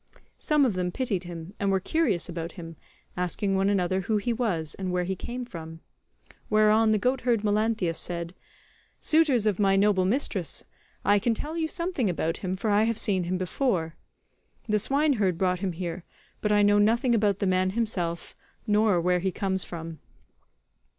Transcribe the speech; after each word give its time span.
Some 0.39 0.65
of 0.65 0.73
them 0.73 0.91
pitied 0.91 1.25
him, 1.25 1.53
and 1.59 1.69
were 1.69 1.79
curious 1.79 2.27
about 2.27 2.53
him, 2.53 2.75
asking 3.15 3.55
one 3.55 3.69
another 3.69 4.01
who 4.01 4.17
he 4.17 4.33
was 4.33 4.73
and 4.79 4.91
where 4.91 5.03
he 5.03 5.15
came 5.15 5.45
from; 5.45 5.79
whereon 6.49 6.89
the 6.89 6.97
goatherd 6.97 7.43
Melanthius 7.43 7.99
said, 7.99 8.33
"Suitors 8.99 9.45
of 9.45 9.59
my 9.59 9.75
noble 9.75 10.03
mistress, 10.03 10.65
I 11.05 11.19
can 11.19 11.35
tell 11.35 11.55
you 11.55 11.67
something 11.67 12.09
about 12.09 12.37
him, 12.37 12.55
for 12.55 12.71
I 12.71 12.85
have 12.85 12.97
seen 12.97 13.25
him 13.25 13.37
before. 13.37 13.93
The 14.67 14.79
swineherd 14.79 15.37
brought 15.37 15.59
him 15.59 15.73
here, 15.73 16.03
but 16.41 16.51
I 16.51 16.63
know 16.63 16.79
nothing 16.79 17.13
about 17.13 17.37
the 17.37 17.45
man 17.45 17.69
himself, 17.69 18.35
nor 18.65 18.99
where 18.99 19.19
he 19.19 19.31
comes 19.31 19.63
from." 19.65 19.99